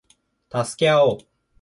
[0.49, 1.17] 助け合おう